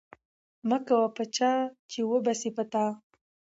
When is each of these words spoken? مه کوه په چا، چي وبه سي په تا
مه 0.69 0.77
کوه 0.87 1.07
په 1.15 1.23
چا، 1.35 1.51
چي 1.91 1.99
وبه 2.09 2.33
سي 2.39 2.49
په 2.57 2.63
تا 2.71 2.85